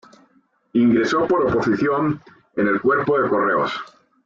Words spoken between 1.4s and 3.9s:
oposición en el cuerpo de Correos.